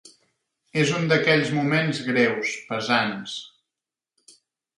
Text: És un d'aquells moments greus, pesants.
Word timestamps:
És 0.83 0.93
un 0.99 1.03
d'aquells 1.11 1.51
moments 1.57 1.99
greus, 2.07 2.55
pesants. 2.73 3.37